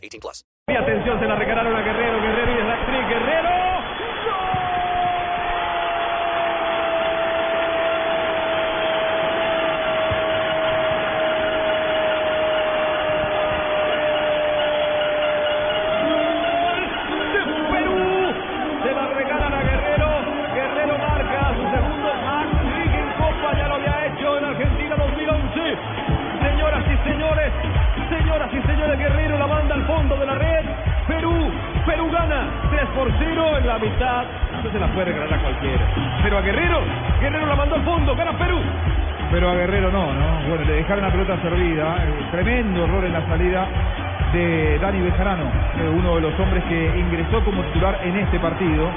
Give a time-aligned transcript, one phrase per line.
[0.00, 0.44] 18 plus.
[0.68, 3.50] Y atención, se la regalaron a Guerrero, Guerrero y es la actriz Guerrero.
[16.06, 16.82] ¡Gol
[17.34, 17.98] de Perú!
[18.82, 20.08] Se la regalan a Guerrero.
[20.54, 23.48] Guerrero marca su segundo hat-trick en Copa.
[23.58, 25.76] Ya lo había hecho en Argentina 2011.
[26.40, 29.29] Señoras y señores, Guerrero
[29.72, 30.64] al fondo de la red.
[31.06, 31.50] Perú,
[31.86, 34.24] Perú gana 3 por 0 en la mitad.
[34.62, 35.84] No se la puede regalar a cualquiera.
[36.22, 36.80] Pero a Guerrero,
[37.20, 38.58] Guerrero la mandó al fondo, gana Perú.
[39.30, 40.48] pero a Guerrero no, ¿no?
[40.48, 43.66] Bueno, le dejaron la pelota servida, eh, tremendo error en la salida
[44.32, 48.88] de Dani Bejarano, eh, uno de los hombres que ingresó como titular en este partido.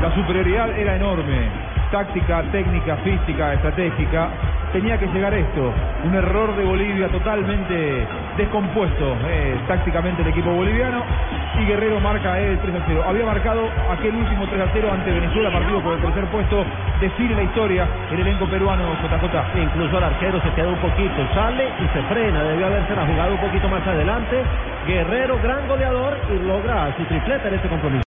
[0.00, 1.48] La superioridad era enorme,
[1.90, 4.28] táctica, técnica, física, estratégica.
[4.74, 5.72] Tenía que llegar esto,
[6.02, 11.00] un error de Bolivia totalmente descompuesto eh, tácticamente el equipo boliviano
[11.60, 13.04] y Guerrero marca el 3 a 0.
[13.06, 16.64] Había marcado aquel último 3 a 0 ante Venezuela, partido por el tercer puesto,
[17.00, 19.62] define la historia el elenco peruano JJ.
[19.62, 22.42] Incluso el arquero se queda un poquito, sale y se frena.
[22.42, 24.42] Debió haberse la jugado un poquito más adelante.
[24.88, 28.02] Guerrero, gran goleador y logra su tripleta en este compromiso.